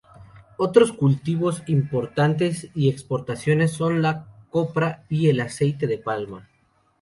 [0.57, 6.49] Otros cultivos importantes y exportaciones son la copra y el aceite de palma.